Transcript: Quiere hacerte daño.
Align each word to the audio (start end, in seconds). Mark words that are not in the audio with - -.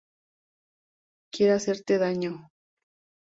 Quiere 1.31 1.53
hacerte 1.53 1.99
daño. 1.99 2.47